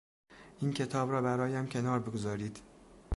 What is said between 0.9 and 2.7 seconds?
را برایم کنار بگذارید.